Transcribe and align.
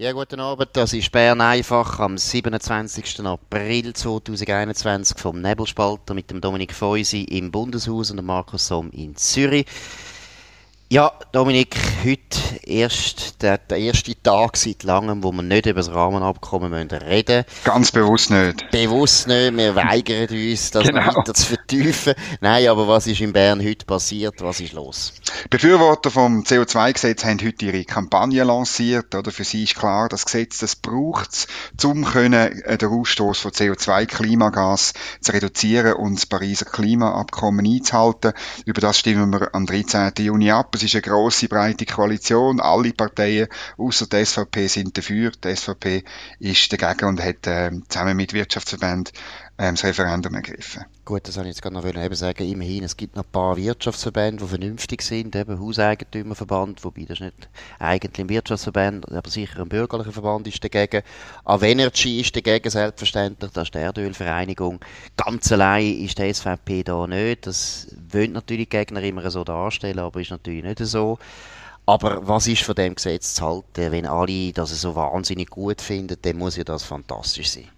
Ja, 0.00 0.12
guten 0.12 0.38
Abend. 0.38 0.68
Das 0.74 0.92
ist 0.92 1.10
Bern 1.10 1.40
einfach 1.40 1.98
am 1.98 2.16
27. 2.18 3.18
April 3.26 3.92
2021 3.92 5.18
vom 5.18 5.40
Nebelspalter 5.40 6.14
mit 6.14 6.30
dem 6.30 6.40
Dominik 6.40 6.72
Feusi 6.72 7.22
im 7.22 7.50
Bundeshaus 7.50 8.12
und 8.12 8.18
dem 8.18 8.26
Markus 8.26 8.68
Somm 8.68 8.90
in 8.92 9.16
Zürich. 9.16 9.66
Ja, 10.88 11.12
Dominik, 11.32 11.76
heute 12.04 12.38
erst 12.68 13.42
der, 13.42 13.58
der, 13.58 13.78
erste 13.78 14.20
Tag 14.22 14.56
seit 14.56 14.82
langem, 14.82 15.22
wo 15.24 15.32
wir 15.32 15.42
nicht 15.42 15.66
über 15.66 15.80
das 15.80 15.90
Rahmenabkommen 15.90 16.72
reden 16.72 16.98
müssen. 17.08 17.44
Ganz 17.64 17.92
bewusst 17.92 18.30
nicht. 18.30 18.70
Bewusst 18.70 19.26
nicht. 19.26 19.56
Wir 19.56 19.74
weigern 19.74 20.28
uns, 20.28 20.70
das 20.70 20.86
genau. 20.86 21.06
weiter 21.06 21.34
zu 21.34 21.46
vertiefen. 21.46 22.14
Nein, 22.40 22.68
aber 22.68 22.86
was 22.86 23.06
ist 23.06 23.20
in 23.20 23.32
Bern 23.32 23.64
heute 23.64 23.86
passiert? 23.86 24.34
Was 24.40 24.60
ist 24.60 24.72
los? 24.72 25.14
Befürworter 25.50 26.10
vom 26.10 26.42
CO2-Gesetz 26.42 27.24
haben 27.24 27.40
heute 27.42 27.66
ihre 27.66 27.84
Kampagne 27.84 28.44
lanciert. 28.44 29.14
Oder 29.14 29.30
für 29.30 29.44
sie 29.44 29.64
ist 29.64 29.76
klar, 29.76 30.08
das 30.08 30.26
Gesetz, 30.26 30.58
das 30.58 30.76
braucht 30.76 31.32
es, 31.32 31.46
um 31.84 32.04
können, 32.04 32.62
äh, 32.62 32.76
den 32.78 32.88
Ausstoß 32.88 33.40
von 33.40 33.50
CO2-Klimagas 33.50 34.92
zu 35.20 35.32
reduzieren 35.32 35.94
und 35.94 36.16
das 36.16 36.26
Pariser 36.26 36.66
Klimaabkommen 36.66 37.66
einzuhalten. 37.66 38.32
Über 38.64 38.80
das 38.80 38.98
stimmen 38.98 39.32
wir 39.32 39.54
am 39.54 39.66
13. 39.66 40.12
Juni 40.18 40.50
ab. 40.50 40.74
Es 40.74 40.82
ist 40.82 40.94
eine 40.94 41.02
grosse, 41.02 41.48
breite 41.48 41.86
Koalition. 41.86 42.57
Alle 42.60 42.92
Parteien, 42.92 43.48
außer 43.76 44.06
die 44.06 44.24
SVP, 44.24 44.66
sind 44.66 44.96
dafür. 44.96 45.32
Die 45.44 45.54
SVP 45.54 46.04
ist 46.38 46.72
dagegen 46.72 47.08
und 47.08 47.22
hat 47.22 47.46
äh, 47.46 47.70
zusammen 47.88 48.16
mit 48.16 48.32
Wirtschaftsverbänden 48.32 49.12
ähm, 49.58 49.74
das 49.74 49.84
Referendum 49.84 50.34
ergriffen. 50.34 50.84
Gut, 51.04 51.26
das 51.26 51.36
wollte 51.36 51.48
ich 51.48 51.56
jetzt 51.56 51.62
gerade 51.62 51.74
noch 51.74 51.84
eben 51.84 52.14
sagen. 52.14 52.48
Immerhin, 52.48 52.84
es 52.84 52.96
gibt 52.96 53.16
noch 53.16 53.24
ein 53.24 53.30
paar 53.30 53.56
Wirtschaftsverbände, 53.56 54.44
die 54.44 54.48
vernünftig 54.48 55.02
sind, 55.02 55.34
eben 55.34 55.58
Hauseigentümerverband, 55.58 56.84
wobei 56.84 57.06
das 57.08 57.18
nicht 57.18 57.48
eigentlich 57.78 58.24
ein 58.24 58.28
Wirtschaftsverband, 58.28 59.10
aber 59.10 59.28
sicher 59.28 59.60
ein 59.62 59.68
bürgerlicher 59.68 60.12
Verband 60.12 60.46
ist 60.46 60.62
dagegen. 60.62 61.02
Avenergy 61.44 62.20
ist 62.20 62.36
dagegen, 62.36 62.70
selbstverständlich, 62.70 63.50
das 63.52 63.64
ist 63.64 63.74
die 63.74 63.78
Erdölvereinigung. 63.78 64.78
Ganz 65.16 65.50
allein 65.50 65.98
ist 65.98 66.18
die 66.18 66.32
SVP 66.32 66.84
da 66.84 67.06
nicht. 67.06 67.46
Das 67.46 67.88
wollen 68.12 68.32
natürlich 68.32 68.68
die 68.68 68.76
Gegner 68.76 69.02
immer 69.02 69.28
so 69.30 69.42
darstellen, 69.42 69.98
aber 69.98 70.20
ist 70.20 70.30
natürlich 70.30 70.62
nicht 70.62 70.78
so. 70.80 71.18
Aber 71.88 72.28
was 72.28 72.46
ist 72.46 72.64
von 72.64 72.74
dem 72.74 72.96
Gesetz 72.96 73.36
zu 73.36 73.46
halten? 73.46 73.92
Wenn 73.92 74.04
alle 74.04 74.52
das 74.52 74.78
so 74.78 74.94
wahnsinnig 74.94 75.48
gut 75.48 75.80
finden, 75.80 76.18
dann 76.20 76.36
muss 76.36 76.58
ja 76.58 76.62
das 76.62 76.82
fantastisch 76.82 77.48
sein. 77.48 77.70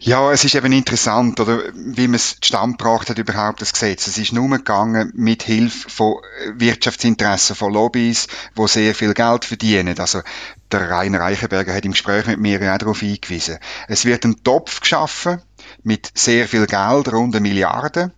Ja, 0.00 0.32
es 0.32 0.42
ist 0.42 0.56
eben 0.56 0.72
interessant, 0.72 1.38
oder 1.38 1.62
wie 1.74 2.08
man 2.08 2.16
es 2.16 2.40
zustande 2.40 2.76
gebracht 2.76 3.08
hat, 3.08 3.18
überhaupt 3.18 3.62
das 3.62 3.72
Gesetz. 3.72 4.08
Es 4.08 4.18
ist 4.18 4.32
nur 4.32 4.48
gegangen 4.48 5.12
mit 5.14 5.44
Hilfe 5.44 5.88
von 5.88 6.16
Wirtschaftsinteressen, 6.54 7.54
von 7.54 7.72
Lobbys, 7.72 8.26
wo 8.56 8.66
sehr 8.66 8.96
viel 8.96 9.14
Geld 9.14 9.44
verdienen. 9.44 9.96
Also 10.00 10.22
der 10.72 10.90
Rainer 10.90 11.20
Reichenberger 11.20 11.72
hat 11.72 11.84
im 11.84 11.92
Gespräch 11.92 12.26
mit 12.26 12.40
mir 12.40 12.60
ja 12.60 12.78
darauf 12.78 12.98
hingewiesen. 12.98 13.58
Es 13.86 14.04
wird 14.06 14.24
ein 14.24 14.42
Topf 14.42 14.80
geschaffen 14.80 15.40
mit 15.84 16.10
sehr 16.16 16.48
viel 16.48 16.66
Geld, 16.66 17.12
rund 17.12 17.36
eine 17.36 17.42
Milliarde. 17.48 18.10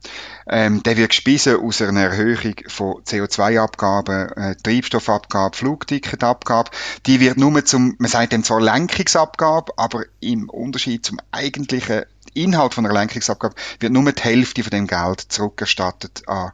Ähm, 0.46 0.82
der 0.82 0.96
wird 0.96 1.10
gespissen 1.10 1.56
aus 1.56 1.80
einer 1.80 2.02
Erhöhung 2.02 2.54
von 2.66 3.02
CO2-Abgaben, 3.04 4.28
äh, 4.30 4.56
Treibstoffabgabe, 4.62 5.56
Flugticketabgabe. 5.56 6.70
Die 7.06 7.20
wird 7.20 7.38
nur 7.38 7.64
zum, 7.64 7.94
man 7.98 8.10
sagt 8.10 8.32
dem 8.32 8.44
zwar 8.44 8.60
Lenkungsabgabe, 8.60 9.72
aber 9.76 10.04
im 10.20 10.48
Unterschied 10.48 11.06
zum 11.06 11.18
eigentlichen 11.30 12.04
Inhalt 12.34 12.74
von 12.74 12.86
einer 12.86 12.94
Lenkungsabgabe 12.94 13.54
wird 13.80 13.92
nur 13.92 14.10
die 14.10 14.22
Hälfte 14.22 14.62
von 14.62 14.70
dem 14.70 14.86
Geld 14.86 15.20
zurückerstattet 15.20 16.22
an 16.26 16.52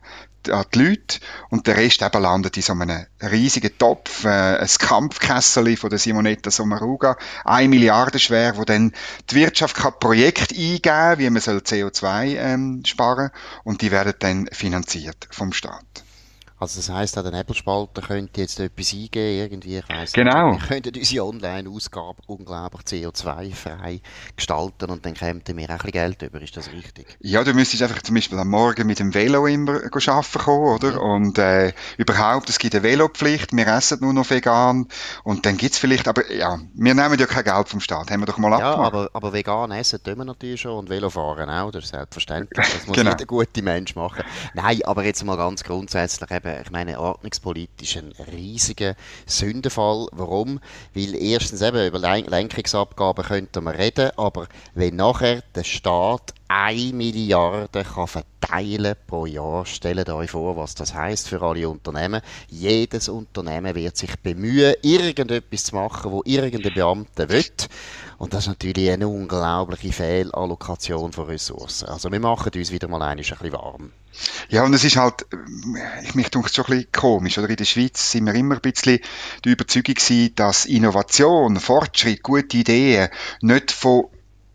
an 0.50 0.64
die 0.74 0.78
Leute. 0.78 1.18
Und 1.50 1.66
der 1.66 1.76
Rest 1.76 2.02
eben 2.02 2.22
landet 2.22 2.56
in 2.56 2.62
so 2.62 2.72
einem 2.72 3.06
riesigen 3.22 3.76
Topf, 3.78 4.24
äh, 4.24 4.58
ein 4.58 4.68
Kampfkessel 4.78 5.76
von 5.76 5.90
der 5.90 5.98
Simonetta 5.98 6.50
Sommaruga, 6.50 7.16
eine 7.44 7.68
Milliarde 7.68 8.18
schwer, 8.18 8.56
wo 8.56 8.64
dann 8.64 8.92
die 9.30 9.34
Wirtschaft 9.36 9.76
kann 9.76 9.98
Projekte 9.98 10.54
eingeben, 10.54 11.18
wie 11.18 11.30
man 11.30 11.42
soll 11.42 11.58
CO2 11.58 12.36
ähm, 12.36 12.82
sparen 12.84 13.30
und 13.64 13.82
die 13.82 13.90
werden 13.90 14.14
dann 14.18 14.48
finanziert 14.52 15.28
vom 15.30 15.52
Staat. 15.52 16.07
Also 16.60 16.80
das 16.80 16.88
heisst, 16.88 17.16
an 17.16 17.24
den 17.24 17.34
Nebelspalter 17.34 18.02
könnte 18.02 18.40
jetzt 18.40 18.58
etwas 18.58 18.92
eingeben, 18.92 19.38
irgendwie, 19.38 19.78
ich 19.78 19.88
weiss 19.88 20.12
genau. 20.12 20.50
nicht. 20.50 20.62
Wir 20.62 20.68
könnten 20.68 20.98
unsere 20.98 21.24
Online-Ausgabe 21.24 22.16
unglaublich 22.26 22.82
CO2-frei 22.82 24.00
gestalten 24.34 24.90
und 24.90 25.06
dann 25.06 25.14
kämen 25.14 25.42
wir 25.46 25.64
auch 25.66 25.70
ein 25.70 25.76
bisschen 25.76 25.92
Geld 25.92 26.22
über, 26.22 26.42
ist 26.42 26.56
das 26.56 26.72
richtig? 26.72 27.16
Ja, 27.20 27.44
du 27.44 27.54
müsstest 27.54 27.84
einfach 27.84 28.02
zum 28.02 28.16
Beispiel 28.16 28.38
am 28.38 28.48
Morgen 28.48 28.88
mit 28.88 28.98
dem 28.98 29.14
Velo 29.14 29.46
immer 29.46 29.82
arbeiten 29.84 30.38
kommen, 30.38 30.74
oder? 30.74 30.92
Mhm. 30.92 30.98
Und 30.98 31.38
äh, 31.38 31.72
überhaupt, 31.96 32.48
es 32.48 32.58
gibt 32.58 32.74
eine 32.74 32.82
Velopflicht, 32.82 33.54
wir 33.54 33.66
essen 33.68 33.98
nur 34.00 34.12
noch 34.12 34.28
vegan 34.28 34.88
und 35.22 35.46
dann 35.46 35.58
gibt's 35.58 35.78
vielleicht, 35.78 36.08
aber 36.08 36.28
ja, 36.32 36.58
wir 36.74 36.94
nehmen 36.94 37.18
ja 37.20 37.26
kein 37.26 37.44
Geld 37.44 37.68
vom 37.68 37.78
Staat, 37.78 38.10
haben 38.10 38.20
wir 38.20 38.26
doch 38.26 38.38
mal 38.38 38.50
ja, 38.50 38.70
abgemacht. 38.70 38.94
Ja, 38.94 38.98
aber, 38.98 39.10
aber 39.12 39.32
vegan 39.32 39.70
essen 39.70 40.02
tun 40.02 40.18
wir 40.18 40.24
natürlich 40.24 40.60
schon 40.62 40.72
und 40.72 40.90
Velofahren 40.90 41.48
auch, 41.50 41.70
das 41.70 41.84
ist 41.84 41.90
selbstverständlich, 41.90 42.66
das 42.66 42.84
muss 42.88 42.96
genau. 42.96 43.10
jeder 43.10 43.26
gute 43.26 43.62
Mensch 43.62 43.94
machen. 43.94 44.24
Nein, 44.54 44.80
aber 44.84 45.04
jetzt 45.04 45.24
mal 45.24 45.36
ganz 45.36 45.62
grundsätzlich 45.62 46.28
eben 46.32 46.47
eben, 46.48 46.62
ich 46.62 46.70
meine, 46.70 47.00
ordnungspolitisch 47.00 47.96
ein 47.96 48.12
riesiger 48.32 48.94
Sündenfall. 49.26 50.08
Warum? 50.12 50.60
Weil 50.94 51.14
erstens 51.14 51.62
eben 51.62 51.86
über 51.86 51.98
Lenkungsabgaben 51.98 53.24
könnte 53.24 53.60
man 53.60 53.76
reden, 53.76 54.10
aber 54.16 54.48
wenn 54.74 54.96
nachher 54.96 55.42
der 55.54 55.64
Staat 55.64 56.34
1 56.48 56.94
Milliarde 56.94 57.84
kann 57.84 58.06
verteilen 58.06 58.96
pro 59.06 59.26
Jahr. 59.26 59.66
Stellt 59.66 60.08
euch 60.08 60.30
vor, 60.30 60.56
was 60.56 60.74
das 60.74 60.94
heißt 60.94 61.28
für 61.28 61.42
alle 61.42 61.68
Unternehmen. 61.68 62.22
Jedes 62.48 63.10
Unternehmen 63.10 63.74
wird 63.74 63.98
sich 63.98 64.18
bemühen, 64.20 64.74
irgendetwas 64.80 65.64
zu 65.64 65.74
machen, 65.74 66.10
wo 66.10 66.22
irgendein 66.24 66.72
Beamter 66.72 67.28
will. 67.28 67.44
Und 68.16 68.32
das 68.32 68.44
ist 68.44 68.48
natürlich 68.48 68.90
eine 68.90 69.08
unglaubliche 69.08 69.92
Fehlallokation 69.92 71.12
von 71.12 71.26
Ressourcen. 71.26 71.88
Also 71.88 72.10
wir 72.10 72.20
machen 72.20 72.50
uns 72.54 72.72
wieder 72.72 72.88
mal 72.88 73.02
ein 73.02 73.18
bisschen 73.18 73.52
warm. 73.52 73.92
Ja, 74.48 74.64
und 74.64 74.74
es 74.74 74.84
ist 74.84 74.96
halt, 74.96 75.26
ich 76.02 76.14
mich 76.14 76.30
denke, 76.30 76.48
schon 76.48 76.64
ein 76.66 76.70
bisschen 76.70 76.92
komisch, 76.92 77.38
oder? 77.38 77.50
In 77.50 77.56
der 77.56 77.64
Schweiz 77.64 78.10
sind 78.10 78.26
wir 78.26 78.34
immer 78.34 78.56
ein 78.56 78.60
bisschen 78.60 78.98
die 79.44 79.50
Überzeugung 79.50 79.94
gewesen, 79.94 80.34
dass 80.34 80.66
Innovation, 80.66 81.60
Fortschritt, 81.60 82.22
gute 82.22 82.56
Ideen 82.56 83.08
nicht 83.40 83.70
von 83.70 84.06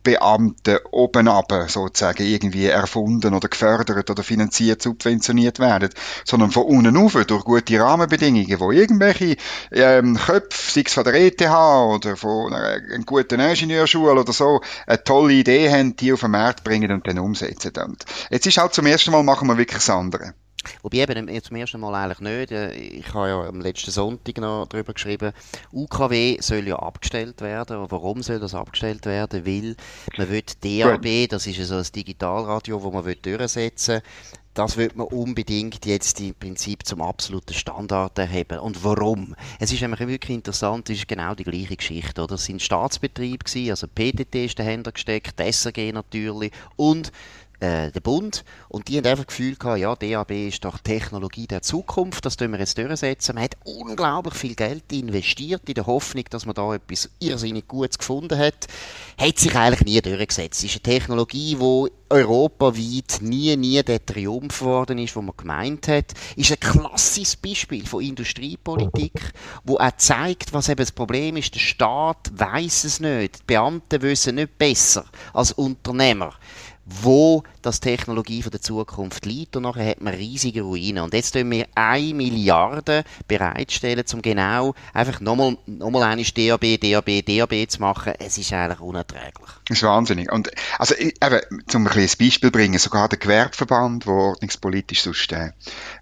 Beamten 0.04 0.80
oben 0.92 1.28
ab 1.28 1.52
sozusagen 1.68 2.24
irgendwie 2.24 2.68
erfunden 2.68 3.34
oder 3.34 3.48
gefördert 3.48 4.10
oder 4.10 4.24
finanziert, 4.24 4.82
subventioniert 4.82 5.60
werden, 5.60 5.90
sondern 6.26 6.52
von 6.52 6.64
unten 6.64 6.98
auf 6.98 7.14
durch 7.26 7.44
gute 7.46 7.80
Rahmenbedingungen, 7.80 8.60
wo 8.60 8.72
irgendwelche 8.72 9.38
ähm, 9.72 10.18
Köpfe, 10.18 10.72
sei 10.72 10.84
es 10.86 10.94
von 10.94 11.04
der 11.04 11.16
ETH 11.16 11.42
oder 11.42 12.18
von 12.18 12.54
einer, 12.54 12.68
einer 12.68 13.04
guten 13.06 13.40
Ingenieurschule 13.40 14.20
oder 14.20 14.34
so, 14.34 14.62
eine 14.88 15.04
tolle 15.04 15.34
Idee 15.34 15.72
haben, 15.72 15.96
die 15.96 16.14
auf 16.14 16.22
den 16.22 16.32
Markt 16.32 16.64
bringen 16.64 16.92
und 16.92 17.08
dann 17.08 17.20
umsetzen. 17.20 17.72
Und 17.84 18.06
jetzt 18.30 18.46
ist 18.46 18.58
halt 18.58 18.74
zum 18.74 18.86
ersten 18.86 19.12
Mal 19.12 19.24
machen 19.24 19.48
wir 19.48 19.58
wirklich 19.58 19.78
das 19.78 19.90
andere. 19.90 20.34
Wobei 20.82 20.98
eben 20.98 21.44
zum 21.44 21.56
ersten 21.58 21.80
Mal 21.80 21.96
eigentlich 21.96 22.20
nicht. 22.20 22.52
Äh, 22.52 22.74
ich 22.74 23.14
habe 23.14 23.28
ja 23.28 23.42
am 23.44 23.62
letzten 23.62 23.92
Sonntag 23.92 24.38
noch 24.38 24.68
darüber 24.68 24.94
geschrieben, 24.94 25.34
UKW 25.72 26.38
soll 26.40 26.68
ja 26.68 26.78
abgestellt 26.78 27.42
werden. 27.42 27.78
Und 27.78 27.92
warum 27.92 28.24
soll 28.24 28.40
das 28.40 28.56
abgestellt 28.56 29.06
werden? 29.06 29.46
Weil 29.46 29.76
man 30.18 30.30
will 30.30 30.44
DAB, 30.62 31.30
das 31.30 31.48
ist 31.48 31.58
ja 31.58 31.66
so 31.66 31.76
ein 31.76 31.88
Digitalradio, 31.94 32.80
das 32.80 32.94
man 32.94 33.06
will 33.06 33.16
durchsetzen 33.16 34.02
das 34.54 34.78
wird 34.78 34.96
man 34.96 35.08
unbedingt 35.08 35.86
jetzt 35.86 36.20
im 36.20 36.36
Prinzip 36.36 36.86
zum 36.86 37.02
absoluten 37.02 37.54
Standard 37.54 38.18
erheben. 38.20 38.60
Und 38.60 38.84
warum? 38.84 39.36
Es 39.60 39.72
ist 39.72 39.82
nämlich 39.82 40.00
wirklich 40.02 40.36
interessant, 40.36 40.90
es 40.90 41.00
ist 41.00 41.08
genau 41.08 41.34
die 41.34 41.44
gleiche 41.44 41.76
Geschichte. 41.76 42.22
Oder? 42.22 42.36
Es 42.36 42.46
sind 42.46 42.62
Staatsbetriebe 42.62 43.44
gewesen, 43.44 43.72
also 43.72 43.88
PTT 43.88 44.36
ist 44.36 44.60
dahinter 44.60 44.92
gesteckt, 44.92 45.40
SRG 45.40 45.92
natürlich 45.92 46.52
und 46.76 47.12
äh, 47.64 47.92
der 47.92 48.02
Bund 48.02 48.44
und 48.68 48.90
die 48.90 48.98
haben 48.98 49.06
einfach 49.06 49.24
das 49.24 49.36
Gefühl 49.36 49.56
gehabt, 49.56 49.80
ja, 49.80 49.96
DAB 49.96 50.32
ist 50.32 50.66
doch 50.66 50.80
Technologie 50.80 51.48
der 51.48 51.62
Zukunft, 51.62 52.26
das 52.26 52.36
tun 52.36 52.52
wir 52.52 52.60
jetzt 52.60 52.78
durchsetzen. 52.78 53.36
Man 53.36 53.46
hat 53.46 53.56
unglaublich 53.64 54.34
viel 54.34 54.54
Geld 54.54 54.92
investiert 54.92 55.62
in 55.68 55.76
der 55.76 55.86
Hoffnung, 55.86 56.26
dass 56.30 56.46
man 56.46 56.56
da 56.56 56.76
etwas 56.76 57.10
irrsinnig 57.20 57.68
Gutes 57.68 57.98
gefunden 57.98 58.38
hat. 58.38 58.68
Hat 59.18 59.40
sich 59.40 59.56
eigentlich 59.56 59.86
nie 59.86 60.02
durchgesetzt. 60.02 60.60
Es 60.60 60.76
ist 60.76 60.86
eine 60.86 60.98
Technologie, 60.98 61.56
die 61.56 61.92
europaweit 62.10 63.20
nie, 63.22 63.56
nie 63.56 63.82
der 63.82 64.06
Triumph 64.06 64.60
geworden 64.60 64.98
ist, 64.98 65.16
wo 65.16 65.22
man 65.22 65.36
gemeint 65.38 65.88
hat. 65.88 66.14
Ist 66.36 66.52
ein 66.52 66.60
klassisches 66.60 67.38
Beispiel 67.38 67.86
von 67.86 68.04
Industriepolitik, 68.04 69.34
wo 69.64 69.78
auch 69.78 69.98
zeigt, 69.98 70.54
was 70.54 70.70
eben 70.70 70.78
das 70.78 70.92
Problem 70.92 71.38
ist. 71.38 71.56
Der 71.56 71.60
Staat 71.60 72.30
weiß 72.34 72.84
es 72.84 73.00
nicht. 73.00 73.40
Die 73.40 73.44
Beamten 73.48 74.02
wissen 74.02 74.36
nicht 74.36 74.58
besser 74.58 75.06
als 75.34 75.54
Unternehmer 75.54 76.34
wo 76.86 77.44
das 77.62 77.80
Technologie 77.80 78.42
von 78.42 78.52
der 78.52 78.62
Zukunft 78.62 79.26
liegt 79.26 79.56
und 79.56 79.64
nachher 79.64 79.88
hat 79.88 80.02
man 80.02 80.14
riesige 80.14 80.64
Ruinen. 80.64 81.04
Und 81.04 81.14
jetzt 81.14 81.32
tun 81.32 81.50
wir 81.50 81.66
eine 81.76 82.14
Milliarde 82.14 83.04
bereitstellen, 83.28 84.04
um 84.14 84.22
genau 84.22 84.76
einfach 84.94 85.22
nochmal, 85.22 85.58
nochmal 85.66 86.04
eine 86.04 86.24
DAB, 86.24 86.80
DAB, 86.80 87.26
DAB 87.26 87.70
zu 87.70 87.80
machen. 87.80 88.14
Es 88.20 88.38
ist 88.38 88.52
eigentlich 88.52 88.82
unerträglich. 88.82 89.50
Das 89.68 89.78
ist 89.78 89.84
wahnsinnig. 89.84 90.32
Und, 90.32 90.52
also, 90.78 90.94
eben, 90.96 91.64
zum 91.68 91.88
ein 91.88 91.94
Beispiel 92.20 92.52
bringen, 92.52 92.78
sogar 92.80 93.08
der 93.08 93.20
Gewerbeverband, 93.20 94.06
der 94.06 94.14
ordnungspolitisch 94.14 95.04
sonst, 95.04 95.32
äh, 95.32 95.52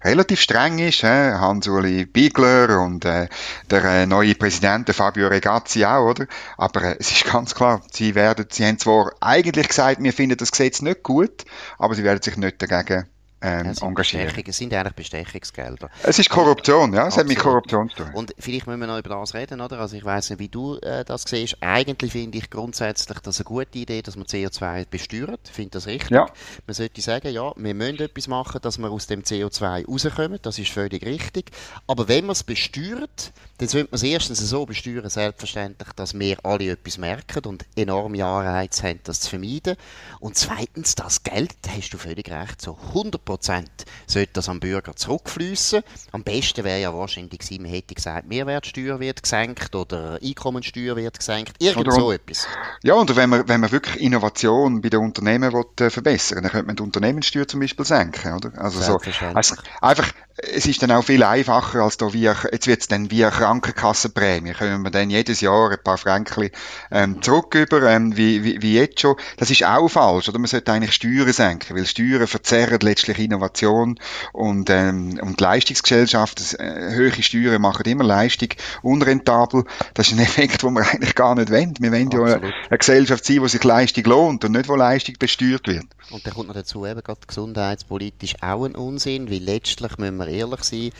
relativ 0.02 0.40
streng 0.40 0.80
ist, 0.80 1.04
äh, 1.04 1.32
Hans-Uli 1.34 2.06
Biegler 2.06 2.80
und, 2.80 3.04
äh, 3.04 3.28
der 3.70 3.84
äh, 3.84 4.06
neue 4.06 4.34
Präsident, 4.34 4.90
Fabio 4.90 5.28
Regazzi 5.28 5.84
auch, 5.84 6.10
oder? 6.10 6.26
Aber, 6.56 6.82
äh, 6.82 6.96
es 6.98 7.12
ist 7.12 7.24
ganz 7.24 7.54
klar, 7.54 7.82
sie 7.92 8.16
werden, 8.16 8.46
sie 8.50 8.66
haben 8.66 8.78
zwar 8.78 9.12
eigentlich 9.20 9.68
gesagt, 9.68 10.02
wir 10.02 10.12
finden 10.12 10.36
das 10.36 10.50
Gesetz 10.50 10.71
nicht 10.80 11.02
gut, 11.02 11.44
aber 11.78 11.94
sie 11.94 12.04
werden 12.04 12.22
sich 12.22 12.36
nicht 12.36 12.62
dagegen 12.62 13.06
ähm, 13.42 13.72
ja, 13.74 13.86
engagieren. 13.86 14.44
Es 14.46 14.56
sind 14.56 14.72
eigentlich 14.72 14.94
Bestechungsgelder. 14.94 15.90
Es 16.02 16.18
ist 16.18 16.30
Korruption, 16.30 16.92
ja, 16.94 17.08
es 17.08 17.16
hat 17.16 17.26
mit 17.26 17.38
Korruption 17.38 17.88
zu 17.90 17.96
tun. 17.96 18.10
Und 18.14 18.34
vielleicht 18.38 18.66
müssen 18.66 18.80
wir 18.80 18.86
noch 18.86 18.98
über 18.98 19.10
das 19.10 19.34
reden, 19.34 19.60
oder? 19.60 19.80
Also 19.80 19.96
ich 19.96 20.04
weiß 20.04 20.30
nicht, 20.30 20.38
wie 20.38 20.48
du 20.48 20.76
äh, 20.78 21.04
das 21.04 21.24
siehst. 21.26 21.56
Eigentlich 21.60 22.12
finde 22.12 22.38
ich 22.38 22.50
grundsätzlich 22.50 23.18
das 23.18 23.38
eine 23.38 23.44
gute 23.44 23.78
Idee, 23.78 24.02
dass 24.02 24.16
man 24.16 24.26
CO2 24.26 24.86
besteuert. 24.88 25.40
Ich 25.44 25.52
finde 25.52 25.70
das 25.70 25.86
richtig. 25.86 26.10
Ja. 26.10 26.26
Man 26.66 26.74
sollte 26.74 27.00
sagen, 27.00 27.32
ja, 27.32 27.52
wir 27.56 27.74
müssen 27.74 28.00
etwas 28.00 28.28
machen, 28.28 28.60
dass 28.62 28.78
wir 28.78 28.90
aus 28.90 29.06
dem 29.06 29.22
CO2 29.22 29.86
rauskommen. 29.86 30.38
Das 30.42 30.58
ist 30.58 30.70
völlig 30.70 31.04
richtig. 31.04 31.50
Aber 31.86 32.08
wenn 32.08 32.26
man 32.26 32.32
es 32.32 32.44
besteuert, 32.44 33.32
dann 33.58 33.68
sollte 33.68 33.88
man 33.90 33.96
es 33.96 34.02
erstens 34.02 34.38
so 34.38 34.66
besteuern, 34.66 35.08
selbstverständlich, 35.08 35.88
dass 35.96 36.18
wir 36.18 36.36
alle 36.44 36.70
etwas 36.70 36.98
merken 36.98 37.44
und 37.46 37.64
enorme 37.76 38.24
Anreize 38.24 38.88
haben, 38.88 39.00
das 39.04 39.20
zu 39.20 39.30
vermeiden. 39.30 39.76
Und 40.20 40.36
zweitens, 40.36 40.94
das 40.94 41.22
Geld, 41.22 41.52
da 41.62 41.70
hast 41.70 41.90
du 41.90 41.98
völlig 41.98 42.30
recht, 42.30 42.60
so 42.60 42.78
100 42.88 43.24
Prozent 43.32 43.70
sollte 44.06 44.34
das 44.34 44.48
am 44.50 44.60
Bürger 44.60 44.94
zurückfließen. 44.94 45.82
Am 46.12 46.22
besten 46.22 46.64
wäre 46.64 46.80
ja 46.80 46.92
wahrscheinlich 46.92 47.38
gewesen, 47.38 47.62
man 47.62 47.70
hätte 47.70 47.94
gesagt, 47.94 48.28
Mehrwertsteuer 48.28 49.00
wird 49.00 49.22
gesenkt 49.22 49.74
oder 49.74 50.18
Einkommensteuer 50.22 50.96
wird 50.96 51.18
gesenkt, 51.18 51.54
irgend 51.58 51.78
oder, 51.78 51.92
so 51.92 52.12
etwas. 52.12 52.46
Ja, 52.82 52.94
und 52.94 53.16
wenn 53.16 53.30
man, 53.30 53.48
wenn 53.48 53.60
man 53.60 53.72
wirklich 53.72 54.02
Innovation 54.02 54.82
bei 54.82 54.90
den 54.90 55.00
Unternehmen 55.00 55.50
will, 55.50 55.64
äh, 55.80 55.88
verbessern 55.88 56.42
dann 56.42 56.52
könnte 56.52 56.66
man 56.66 56.76
die 56.76 56.82
Unternehmenssteuer 56.82 57.48
zum 57.48 57.60
Beispiel 57.60 57.86
senken, 57.86 58.34
oder? 58.34 58.52
Also 58.58 58.80
so, 58.80 59.00
also 59.32 59.54
einfach 59.80 60.12
es 60.36 60.66
ist 60.66 60.82
dann 60.82 60.90
auch 60.90 61.04
viel 61.04 61.22
einfacher 61.22 61.82
als 61.82 61.96
da 61.98 62.12
wie, 62.12 62.22
jetzt 62.22 62.66
wird 62.66 62.80
es 62.80 62.88
dann 62.88 63.10
wie 63.10 63.24
eine 63.24 63.32
Krankenkassenprämie. 63.32 64.52
Können 64.52 64.82
wir 64.82 64.90
dann 64.90 65.10
jedes 65.10 65.40
Jahr 65.40 65.70
ein 65.70 65.82
paar 65.82 65.98
Franken 65.98 66.50
ähm, 66.90 67.20
zurück 67.22 67.54
über, 67.54 67.82
ähm, 67.82 68.16
wie, 68.16 68.42
wie, 68.42 68.62
wie 68.62 68.74
jetzt 68.74 69.00
schon. 69.00 69.16
Das 69.36 69.50
ist 69.50 69.64
auch 69.64 69.88
falsch, 69.88 70.28
oder? 70.28 70.38
Man 70.38 70.46
sollte 70.46 70.72
eigentlich 70.72 70.94
Steuern 70.94 71.32
senken, 71.32 71.76
weil 71.76 71.86
Steuern 71.86 72.26
verzerren 72.26 72.78
letztlich 72.80 73.18
Innovation 73.18 73.98
und, 74.32 74.70
ähm, 74.70 75.18
und 75.20 75.40
Leistungsgesellschaft. 75.40 76.54
Äh, 76.58 76.92
höhere 76.92 77.22
Steuern 77.22 77.60
machen 77.60 77.84
immer 77.84 78.04
Leistung 78.04 78.48
unrentabel. 78.82 79.64
Das 79.94 80.08
ist 80.08 80.14
ein 80.14 80.18
Effekt, 80.22 80.62
den 80.62 80.72
wir 80.74 80.88
eigentlich 80.88 81.14
gar 81.14 81.34
nicht 81.34 81.50
wollen. 81.50 81.74
Wir 81.78 81.92
wollen 81.92 82.06
Absolut. 82.06 82.28
ja 82.28 82.36
eine, 82.36 82.54
eine 82.70 82.78
Gesellschaft 82.78 83.24
sein, 83.24 83.40
wo 83.42 83.48
sich 83.48 83.62
Leistung 83.62 84.04
lohnt 84.04 84.44
und 84.44 84.52
nicht, 84.52 84.68
wo 84.68 84.76
Leistung 84.76 85.16
besteuert 85.18 85.66
wird. 85.66 85.84
Und 86.10 86.26
dann 86.26 86.34
kommt 86.34 86.48
noch 86.48 86.54
dazu 86.54 86.86
eben 86.86 87.02
gerade 87.02 87.20
gesundheitspolitisch 87.26 88.34
auch 88.42 88.64
ein 88.64 88.74
Unsinn, 88.74 89.30
weil 89.30 89.42
letztlich 89.42 89.98
müssen 89.98 90.16
wir 90.16 90.21
ehrlich 90.28 90.64
sein, 90.64 90.90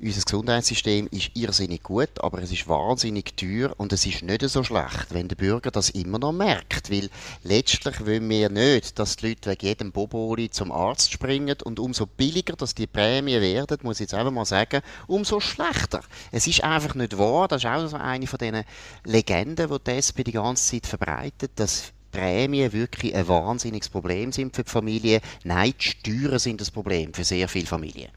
unser 0.00 0.22
Gesundheitssystem 0.22 1.06
ist 1.10 1.30
irrsinnig 1.34 1.82
gut, 1.82 2.10
aber 2.20 2.42
es 2.42 2.50
ist 2.50 2.66
wahnsinnig 2.66 3.36
teuer 3.36 3.74
und 3.76 3.92
es 3.92 4.06
ist 4.06 4.22
nicht 4.22 4.48
so 4.48 4.64
schlecht, 4.64 5.08
wenn 5.10 5.28
der 5.28 5.36
Bürger 5.36 5.70
das 5.70 5.90
immer 5.90 6.18
noch 6.18 6.32
merkt, 6.32 6.90
weil 6.90 7.10
letztlich 7.44 8.00
wollen 8.00 8.28
wir 8.28 8.48
nicht, 8.48 8.98
dass 8.98 9.16
die 9.16 9.28
Leute 9.28 9.50
wegen 9.50 9.66
jedem 9.66 9.92
Boboli 9.92 10.50
zum 10.50 10.72
Arzt 10.72 11.12
springen 11.12 11.56
und 11.64 11.78
umso 11.78 12.06
billiger, 12.06 12.56
dass 12.56 12.74
die 12.74 12.86
Prämie 12.86 13.40
werden, 13.40 13.78
muss 13.82 13.96
ich 13.96 14.04
jetzt 14.04 14.14
einfach 14.14 14.32
mal 14.32 14.46
sagen, 14.46 14.80
umso 15.06 15.40
schlechter. 15.40 16.00
Es 16.30 16.46
ist 16.46 16.64
einfach 16.64 16.94
nicht 16.94 17.18
wahr, 17.18 17.48
das 17.48 17.62
ist 17.62 17.70
auch 17.70 17.86
so 17.86 17.96
eine 17.96 18.26
von 18.26 18.38
diesen 18.38 18.64
Legenden, 19.04 19.68
die 19.68 19.84
die 19.86 19.90
SP 20.00 20.24
die 20.24 20.32
ganze 20.32 20.72
Zeit 20.72 20.86
verbreitet, 20.86 21.52
dass 21.56 21.92
Prämien 22.10 22.72
wirklich 22.72 23.14
ein 23.14 23.28
wahnsinniges 23.28 23.88
Problem 23.88 24.32
sind 24.32 24.56
für 24.56 24.64
die 24.64 24.70
Familie. 24.70 25.20
Nein, 25.44 25.74
die 25.78 25.84
Steuern 25.84 26.38
sind 26.38 26.60
das 26.60 26.70
Problem 26.70 27.12
für 27.14 27.24
sehr 27.24 27.48
viele 27.48 27.66
Familien. 27.66 28.10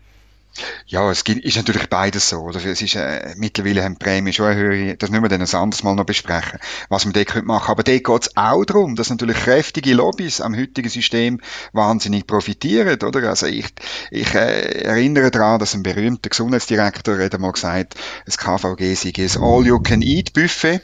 Ja, 0.87 1.11
es 1.11 1.23
ist 1.23 1.57
natürlich 1.57 1.89
beides 1.89 2.29
so. 2.29 2.41
Oder? 2.41 2.63
Es 2.63 2.81
ist, 2.81 2.95
äh, 2.95 3.33
mittlerweile 3.37 3.83
haben 3.83 3.97
die 3.99 4.03
Prämien 4.03 4.33
schon 4.33 4.45
eine 4.45 4.55
höhere, 4.55 4.95
das 4.95 5.09
müssen 5.09 5.23
wir 5.23 5.29
dann 5.29 5.41
ein 5.41 5.53
anderes 5.53 5.83
Mal 5.83 5.95
noch 5.95 6.05
besprechen, 6.05 6.59
was 6.89 7.05
man 7.05 7.13
dort 7.13 7.27
machen 7.43 7.65
könnte. 7.65 7.71
Aber 7.71 7.83
dort 7.83 8.03
geht 8.03 8.21
es 8.21 8.37
auch 8.37 8.63
darum, 8.63 8.95
dass 8.95 9.09
natürlich 9.09 9.37
kräftige 9.37 9.93
Lobbys 9.93 10.41
am 10.41 10.55
heutigen 10.55 10.89
System 10.89 11.41
wahnsinnig 11.73 12.27
profitieren. 12.27 13.01
Oder? 13.03 13.29
Also 13.29 13.47
ich, 13.47 13.65
ich 14.11 14.33
äh, 14.33 14.83
erinnere 14.83 15.31
daran, 15.31 15.59
dass 15.59 15.73
ein 15.73 15.83
berühmter 15.83 16.29
Gesundheitsdirektor 16.29 17.17
hat 17.17 17.35
einmal 17.35 17.51
gesagt, 17.51 17.95
das 18.25 18.37
KVG 18.37 18.95
sei 18.95 19.13
ein 19.17 19.43
All-You-Can-Eat-Buffet. 19.43 20.81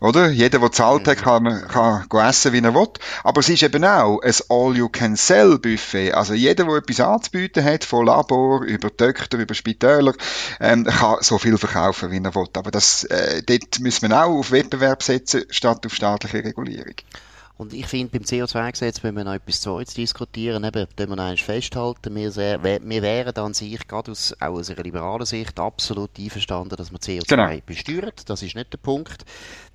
Oder? 0.00 0.28
Jeder, 0.28 0.58
der 0.58 0.72
zahlt 0.72 1.08
hat, 1.08 1.18
kann, 1.18 1.66
kann 1.68 2.28
essen, 2.28 2.52
wie 2.52 2.58
er 2.60 2.74
will. 2.74 2.88
Aber 3.22 3.40
es 3.40 3.48
ist 3.48 3.62
eben 3.62 3.84
auch 3.84 4.20
ein 4.20 4.34
All-You-Can-Sell-Buffet. 4.48 6.12
Also 6.12 6.34
jeder, 6.34 6.64
der 6.64 6.76
etwas 6.76 7.00
anzubieten 7.00 7.64
hat, 7.64 7.84
von 7.84 8.06
Labor 8.06 8.62
über 8.64 8.90
Töchter, 9.14 9.38
über 9.38 9.54
Spitäler, 9.54 10.14
ähm, 10.60 10.84
kann 10.84 11.18
so 11.20 11.38
viel 11.38 11.56
verkaufen, 11.58 12.10
wie 12.10 12.18
er 12.18 12.34
will. 12.34 12.48
Aber 12.54 12.70
das, 12.70 13.04
äh, 13.04 13.42
dort 13.42 13.80
müssen 13.80 14.08
wir 14.08 14.24
auch 14.24 14.38
auf 14.38 14.50
Wettbewerb 14.50 15.02
setzen, 15.02 15.44
statt 15.50 15.86
auf 15.86 15.94
staatliche 15.94 16.44
Regulierung. 16.44 16.94
Und 17.56 17.72
ich 17.72 17.86
finde, 17.86 18.18
beim 18.18 18.22
CO2-Gesetz 18.22 19.02
müssen 19.04 19.16
wir 19.16 19.24
noch 19.24 19.34
etwas 19.34 19.60
Zweites 19.60 19.94
diskutieren. 19.94 20.64
Eben, 20.64 20.88
wenn 20.96 21.08
wir 21.08 21.16
noch 21.16 21.38
festhalten, 21.38 22.12
wir, 22.14 22.32
sehr, 22.32 22.62
wir 22.64 23.02
wären 23.02 23.36
an 23.36 23.54
sich, 23.54 23.86
gerade 23.86 24.10
aus, 24.10 24.34
auch 24.40 24.54
aus 24.54 24.70
einer 24.70 24.82
liberalen 24.82 25.24
Sicht, 25.24 25.60
absolut 25.60 26.10
einverstanden, 26.18 26.74
dass 26.74 26.90
man 26.90 27.00
CO2 27.00 27.28
genau. 27.28 27.56
besteuert. 27.64 28.28
Das 28.28 28.42
ist 28.42 28.56
nicht 28.56 28.72
der 28.72 28.78
Punkt. 28.78 29.24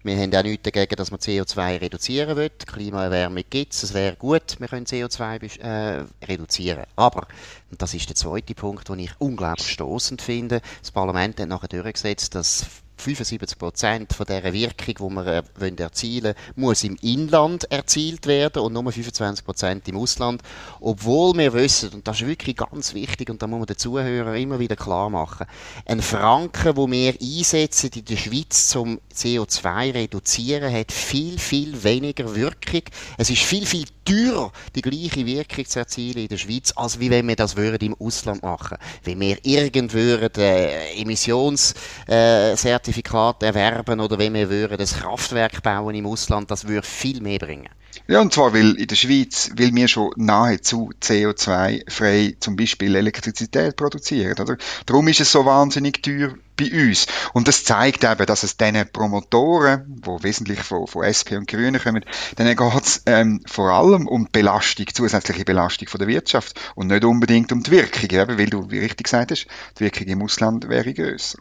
Wir 0.04 0.18
haben 0.18 0.36
auch 0.36 0.44
nichts 0.44 0.64
dagegen, 0.64 0.96
dass 0.96 1.12
man 1.12 1.22
CO2 1.22 1.82
reduzieren 1.82 2.36
will. 2.36 2.50
Klimaerwärmung 2.50 3.44
gibt 3.50 3.74
es, 3.74 3.84
es 3.84 3.94
wäre 3.94 4.16
gut, 4.18 4.60
wir 4.60 4.68
können 4.68 4.86
CO2 4.86 5.60
äh, 5.60 6.06
reduzieren. 6.26 6.84
Aber, 6.98 7.28
und 7.72 7.82
das 7.82 7.94
ist 7.94 8.10
der 8.10 8.16
zweite 8.16 8.56
Punkt, 8.56 8.90
den 8.90 9.00
ich 9.00 9.12
unglaublich 9.20 9.68
stoßend 9.70 10.22
finde, 10.22 10.62
das 10.82 10.92
Parlament 10.92 11.40
hat 11.40 11.48
nachher 11.48 11.68
durchgesetzt, 11.68 12.36
dass 12.36 12.66
75 13.00 13.58
Prozent 13.58 14.14
von 14.14 14.26
dieser 14.26 14.54
Wirkung, 14.54 15.10
die 15.10 15.16
wir 15.16 15.28
äh, 15.28 15.44
wollen 15.58 15.78
erzielen 15.78 16.34
muss 16.56 16.84
im 16.84 16.98
Inland 17.02 17.72
erzielt 17.72 18.28
werden 18.28 18.62
und 18.62 18.74
nur 18.74 18.92
25 18.92 19.46
Prozent 19.46 19.88
im 19.88 19.98
Ausland. 19.98 20.42
Obwohl 20.80 21.38
wir 21.38 21.54
wissen, 21.54 21.90
und 21.94 22.08
das 22.08 22.22
ist 22.22 22.28
wirklich 22.28 22.58
ganz 22.58 22.94
wichtig, 22.94 23.30
und 23.30 23.42
da 23.42 23.48
muss 23.48 23.60
man 23.60 23.68
den 23.68 23.78
Zuhörern 23.78 24.36
immer 24.36 24.60
wieder 24.60 24.76
klar 24.76 25.10
machen, 25.10 25.48
ein 25.86 26.02
Franken, 26.02 26.76
wo 26.76 26.90
wir 26.90 27.16
einsetzen 27.22 27.92
in 27.96 28.06
der 28.06 28.18
Schweiz 28.18 28.68
zum 28.68 29.00
CO2 29.16 29.94
reduzieren, 29.94 30.74
hat 30.74 30.92
viel, 30.92 31.40
viel 31.40 31.84
weniger 31.84 32.36
Wirkung. 32.36 32.84
Es 33.18 33.30
ist 33.30 33.42
viel, 33.44 33.66
viel 33.66 33.86
teurer, 34.06 34.52
die 34.76 34.82
gleiche 34.82 35.26
Wirkung 35.26 35.66
zu 35.66 35.80
erzielen 35.80 36.24
in 36.24 36.28
der 36.28 36.38
Schweiz, 36.38 36.74
als 36.76 37.00
wenn 37.00 37.28
wir 37.28 37.36
das 37.36 37.56
würden 37.56 37.94
im 37.94 37.96
Ausland 38.00 38.44
machen. 38.44 38.78
Wenn 39.04 39.20
wir 39.20 39.38
irgendwo 39.44 39.98
äh, 39.98 41.02
Emissionszertifikate 41.02 42.89
äh, 42.98 43.46
erwerben 43.46 44.00
oder 44.00 44.18
wenn 44.18 44.34
wir 44.34 44.50
würden 44.50 44.78
das 44.78 44.96
Kraftwerk 44.96 45.64
bauen 45.64 45.96
im 45.96 46.06
Ausland, 46.06 46.52
das 46.52 46.68
würde 46.68 46.88
viel 46.88 47.22
mehr 47.22 47.40
bringen. 47.40 47.70
Ja, 48.08 48.22
und 48.22 48.34
zwar, 48.34 48.54
weil 48.54 48.76
in 48.76 48.88
der 48.88 48.96
Schweiz, 48.96 49.52
weil 49.56 49.74
wir 49.74 49.88
schon 49.88 50.12
nahezu 50.16 50.92
CO2-frei 51.02 52.36
zum 52.40 52.56
Beispiel 52.56 52.96
Elektrizität 52.96 53.76
produzieren, 53.76 54.40
oder? 54.40 54.58
Darum 54.86 55.08
ist 55.08 55.22
es 55.22 55.32
so 55.32 55.46
wahnsinnig 55.46 56.02
teuer 56.02 56.34
bei 56.56 56.72
uns. 56.72 57.08
Und 57.34 57.48
das 57.48 57.64
zeigt 57.64 58.04
eben, 58.04 58.26
dass 58.26 58.44
es 58.44 58.58
diesen 58.58 58.92
Promotoren, 58.92 60.02
wo 60.04 60.22
wesentlich 60.22 60.60
von, 60.60 60.88
von 60.88 61.04
SP 61.06 61.38
und 61.38 61.48
Grünen 61.48 61.82
kommen, 61.82 62.04
denen 62.38 62.56
geht 62.56 62.84
es 62.84 63.04
ähm, 63.06 63.42
vor 63.46 63.72
allem 63.72 64.08
um 64.08 64.26
die 64.26 64.32
Belastung, 64.32 64.88
zusätzliche 64.94 65.46
Belastung 65.46 65.88
von 65.88 66.00
der 66.00 66.08
Wirtschaft 66.08 66.60
und 66.76 66.88
nicht 66.88 67.06
unbedingt 67.06 67.52
um 67.52 67.64
die 67.64 67.72
Wirkung, 67.72 68.10
eben, 68.10 68.38
weil 68.38 68.50
du, 68.50 68.70
wie 68.70 68.80
richtig 68.80 69.06
gesagt 69.06 69.32
hast, 69.32 69.48
die 69.78 69.86
Wirkung 69.86 70.08
im 70.08 70.22
Ausland 70.22 70.68
wäre 70.68 70.94
grösser. 70.94 71.40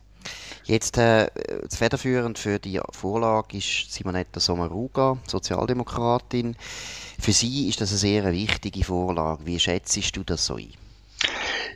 Jetzt 0.69 0.99
äh, 0.99 1.31
federführend 1.71 2.39
für 2.39 2.59
die 2.59 2.79
Vorlage 2.91 3.57
ist 3.57 3.91
Simonetta 3.91 4.39
Sommaruga, 4.39 5.17
Sozialdemokratin. 5.27 6.57
Für 7.19 7.33
sie 7.33 7.71
ist 7.71 7.81
das 7.81 7.89
eine 7.89 7.99
sehr 7.99 8.33
wichtige 8.33 8.85
Vorlage. 8.85 9.47
Wie 9.47 9.59
schätzt 9.59 10.15
du 10.15 10.25
das 10.25 10.45
so 10.45 10.57
ein? 10.57 10.88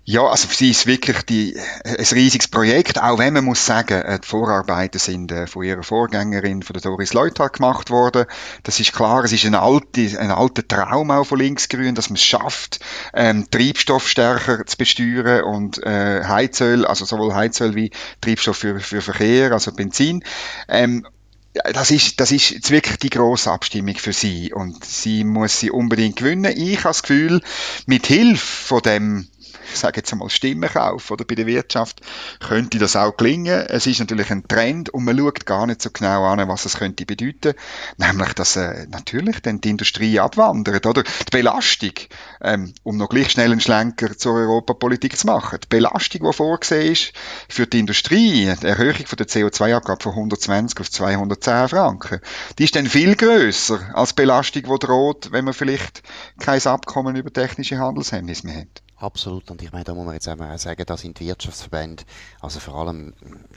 Ja, 0.05 0.27
also 0.27 0.49
sie 0.51 0.71
ist 0.71 0.87
wirklich 0.87 1.23
die, 1.23 1.57
ein 1.85 1.95
riesiges 1.95 2.49
Projekt, 2.49 3.01
auch 3.01 3.19
wenn 3.19 3.35
man 3.35 3.45
muss 3.45 3.65
sagen, 3.65 4.03
äh, 4.03 4.19
die 4.19 4.27
Vorarbeiten 4.27 4.99
sind 4.99 5.31
äh, 5.31 5.47
von 5.47 5.63
ihrer 5.63 5.85
Vorgängerin, 5.85 6.65
von 6.65 6.75
der 6.75 6.83
Doris 6.83 7.13
Leuthard 7.13 7.53
gemacht 7.53 7.91
worden. 7.91 8.25
Das 8.65 8.81
ist 8.81 8.93
klar, 8.93 9.23
es 9.23 9.31
ist 9.31 9.45
ein, 9.45 9.55
alte, 9.55 10.19
ein 10.19 10.33
alter 10.33 10.67
Traum 10.67 11.13
auch 11.13 11.23
von 11.23 11.39
Linksgrün, 11.39 11.95
dass 11.95 12.11
man 12.11 12.17
es 12.17 12.25
schafft, 12.25 12.81
ähm, 13.15 13.47
Treibstoff 13.49 14.09
stärker 14.09 14.67
zu 14.67 14.77
besteuern 14.77 15.45
und 15.45 15.81
äh, 15.85 16.25
Heizöl, 16.25 16.85
also 16.85 17.05
sowohl 17.05 17.33
Heizöl 17.33 17.77
wie 17.77 17.93
Treibstoff 18.21 18.57
für, 18.57 18.81
für 18.81 19.03
Verkehr, 19.03 19.53
also 19.53 19.71
Benzin. 19.71 20.25
Ähm, 20.67 21.07
das 21.53 21.93
ist, 21.93 22.19
das 22.19 22.33
ist 22.33 22.51
jetzt 22.51 22.71
wirklich 22.73 22.99
die 22.99 23.11
grosse 23.11 23.53
Abstimmung 23.53 23.95
für 23.97 24.13
sie 24.13 24.53
und 24.53 24.85
sie 24.85 25.23
muss 25.23 25.61
sie 25.61 25.71
unbedingt 25.71 26.17
gewinnen. 26.17 26.53
Ich 26.57 26.79
habe 26.79 26.89
das 26.89 27.03
Gefühl, 27.03 27.41
mit 27.87 28.07
Hilfe 28.07 28.65
von 28.67 28.81
dem 28.81 29.29
ich 29.73 29.79
sage 29.79 29.99
jetzt 29.99 30.13
einmal 30.13 30.31
Stimmenkauf 30.31 31.11
oder 31.11 31.25
bei 31.25 31.35
der 31.35 31.47
Wirtschaft, 31.47 32.01
könnte 32.41 32.79
das 32.79 32.97
auch 32.97 33.17
gelingen. 33.17 33.67
Es 33.69 33.87
ist 33.87 34.01
natürlich 34.01 34.31
ein 34.31 34.47
Trend 34.47 34.91
und 34.91 35.05
man 35.05 35.19
schaut 35.19 35.47
gar 35.47 35.67
nicht 35.67 35.83
so 35.83 35.91
genau 35.91 36.25
an, 36.25 36.47
was 36.49 36.65
es 36.65 36.77
könnte 36.77 37.07
bedeuten. 37.07 37.55
Nämlich, 37.97 38.33
dass 38.35 38.57
äh, 38.57 38.87
natürlich 38.89 39.41
dann 39.43 39.61
die 39.61 39.71
Industrie 39.71 40.21
abwandert, 40.21 40.87
oder? 40.87 41.03
Die 41.03 41.31
Belastung, 41.31 41.93
ähm, 42.41 42.75
um 42.83 42.97
noch 42.97 43.09
gleich 43.09 43.31
schnell 43.31 43.53
einen 43.53 43.61
Schlenker 43.61 44.17
zur 44.17 44.35
Europapolitik 44.35 45.17
zu 45.17 45.27
machen. 45.27 45.59
Die 45.63 45.69
Belastung, 45.69 46.27
die 46.27 46.33
vorgesehen 46.33 46.93
ist 46.93 47.13
für 47.49 47.67
die 47.67 47.81
Industrie, 47.81 48.53
die 48.61 48.67
Erhöhung 48.67 49.07
von 49.07 49.17
der 49.17 49.27
CO2-Abgabe 49.27 50.03
von 50.03 50.13
120 50.13 50.81
auf 50.81 50.91
210 50.91 51.69
Franken, 51.69 52.21
die 52.59 52.65
ist 52.65 52.77
dann 52.77 52.87
viel 52.87 53.17
grösser 53.17 53.81
als 53.95 54.11
die 54.11 54.23
Belastung, 54.23 54.63
die 54.63 54.87
droht, 54.87 55.33
wenn 55.33 55.45
man 55.45 55.55
vielleicht 55.55 56.03
kein 56.39 56.63
Abkommen 56.67 57.17
über 57.17 57.33
technische 57.33 57.79
Handelshemmnisse 57.79 58.47
mehr 58.47 58.61
hat. 58.63 58.83
Absolut. 59.03 59.51
Und 59.51 59.61
ich 59.63 59.73
meine, 59.73 59.83
da 59.83 59.95
muss 59.95 60.07
man 60.07 60.15
jetzt 60.15 60.29
auch 60.29 60.59
sagen, 60.59 60.85
da 60.87 60.97
sind 60.97 61.19
die 61.19 61.27
Wirtschaftsverbände, 61.27 62.05
also 62.41 62.61
vor 62.61 62.77
allem 62.77 63.15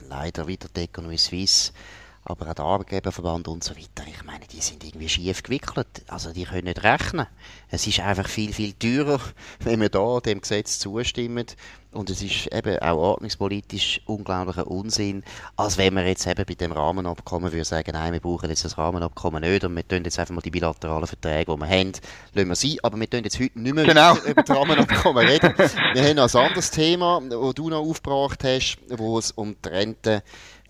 leider 0.10 0.48
wieder 0.48 0.68
die 0.76 0.86
Economy 0.86 1.20
Suisse, 1.20 1.72
aber 2.24 2.50
auch 2.50 2.56
der 2.56 2.66
Arbeitgeberverband 2.66 3.48
und 3.48 3.64
so 3.64 3.76
weiter, 3.76 4.08
ich 4.08 4.24
meine, 4.24 4.48
die 4.48 4.60
sind 4.60 4.84
irgendwie 4.84 5.08
schief 5.08 5.44
gewickelt. 5.44 6.04
Also 6.08 6.34
die 6.34 6.46
können 6.46 6.64
nicht 6.64 6.84
rechnen. 6.84 7.28
Es 7.70 7.86
ist 7.86 8.00
einfach 8.00 8.28
viel, 8.28 8.54
viel 8.54 8.74
teurer, 8.74 9.22
wenn 9.60 9.82
wir 9.82 9.90
da 9.90 10.20
dem 10.20 10.42
Gesetz 10.42 10.80
zustimmen. 10.80 11.46
Und 11.96 12.10
es 12.10 12.22
ist 12.22 12.54
eben 12.54 12.78
auch 12.80 12.98
ordnungspolitisch 12.98 14.02
unglaublicher 14.06 14.68
Unsinn, 14.68 15.24
als 15.56 15.78
wenn 15.78 15.94
wir 15.94 16.06
jetzt 16.06 16.28
eben 16.28 16.44
bei 16.46 16.54
dem 16.54 16.74
Rahmenabkommen 16.74 17.54
würde 17.54 17.64
sagen, 17.64 17.92
nein, 17.94 18.12
wir 18.12 18.20
brauchen 18.20 18.50
jetzt 18.50 18.66
das 18.66 18.78
Rahmenabkommen 18.78 19.42
nicht 19.42 19.64
und 19.64 19.74
wir 19.76 19.88
tun 19.88 20.04
jetzt 20.04 20.20
einfach 20.20 20.36
mal 20.36 20.42
die 20.42 20.52
bilateralen 20.52 21.08
Verträge, 21.08 21.54
die 21.54 21.58
wir 21.58 21.68
haben, 21.70 21.94
lassen 22.34 22.50
wir 22.50 22.56
sein. 22.56 22.78
Aber 22.84 23.00
wir 23.00 23.10
tun 23.10 23.24
jetzt 23.24 23.40
heute 23.40 23.58
nicht 23.58 23.74
mehr 23.74 23.86
genau. 23.86 24.18
über 24.26 24.44
das 24.44 24.58
Rahmenabkommen 24.58 25.26
reden. 25.26 25.54
Wir 25.94 26.04
haben 26.04 26.18
noch 26.18 26.34
ein 26.34 26.46
anderes 26.46 26.70
Thema, 26.70 27.22
das 27.30 27.54
du 27.54 27.70
noch 27.70 27.80
aufgebracht 27.80 28.44
hast, 28.44 28.78
wo 28.90 29.18
es 29.18 29.32
um 29.32 29.56
die 29.64 29.70
Rente 29.70 30.22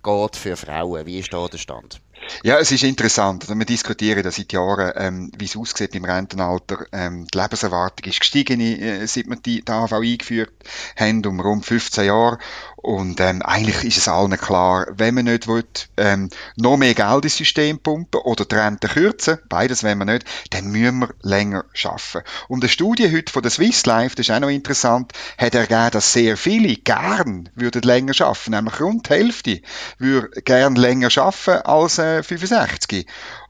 geht 0.04 0.36
für 0.36 0.56
Frauen. 0.56 1.08
Wie 1.08 1.18
ist 1.18 1.34
da 1.34 1.48
der 1.48 1.58
Stand? 1.58 2.02
Ja, 2.44 2.60
es 2.60 2.72
ist 2.72 2.84
interessant. 2.84 3.44
Also 3.44 3.56
wir 3.56 3.66
diskutieren 3.66 4.24
da 4.24 4.32
seit 4.32 4.52
Jahren, 4.54 4.92
ähm, 4.96 5.32
wie 5.38 5.46
es 5.46 5.58
aussieht 5.58 5.96
im 5.96 6.06
Rentenalter. 6.06 6.86
Ähm, 6.92 7.28
die 7.34 7.38
Lebenserwartung 7.38 8.06
ist 8.10 8.20
gestiegen, 8.20 8.60
äh, 8.60 9.06
seit 9.08 9.28
wir 9.28 9.36
die, 9.38 9.64
die 9.64 9.72
AV 9.72 9.94
eingeführt 9.94 10.54
haben, 10.96 11.26
um 11.26 11.40
rund 11.40 11.66
15 11.66 12.06
Jahre. 12.06 12.38
Und 12.86 13.20
ähm, 13.20 13.42
eigentlich 13.42 13.84
ist 13.84 13.98
es 13.98 14.08
allen 14.08 14.38
klar, 14.38 14.86
wenn 14.96 15.16
man 15.16 15.26
nicht 15.26 15.48
will, 15.48 15.64
ähm, 15.98 16.30
noch 16.56 16.78
mehr 16.78 16.94
Geld 16.94 17.24
ins 17.24 17.36
System 17.36 17.80
pumpen 17.80 18.22
oder 18.22 18.46
die 18.46 18.54
Rente 18.54 18.88
kürzen, 18.88 19.40
beides 19.50 19.82
wenn 19.84 19.98
wir 19.98 20.06
nicht, 20.06 20.28
dann 20.52 20.68
müssen 20.68 21.00
wir 21.00 21.10
länger 21.24 21.66
schaffen. 21.74 22.22
Und 22.48 22.62
eine 22.62 22.70
Studie 22.70 23.12
heute 23.12 23.34
von 23.34 23.42
der 23.42 23.50
Swiss 23.50 23.88
Life, 23.88 24.16
das 24.16 24.30
ist 24.30 24.36
auch 24.36 24.40
noch 24.40 24.50
interessant, 24.50 25.14
hat 25.36 25.56
ergeben, 25.56 25.90
dass 25.94 26.14
sehr 26.14 26.38
viele 26.38 26.76
gern 26.76 27.50
würden 27.56 27.82
länger 27.82 28.14
schaffen, 28.14 28.52
nämlich 28.52 28.80
rund 28.80 29.10
die 29.10 29.14
Hälfte 29.14 29.62
würde 29.98 30.44
gern 30.44 30.76
länger 30.76 31.10
schaffen 31.10 31.56
als 31.64 31.98
äh, 31.98 32.22
65. 32.22 33.08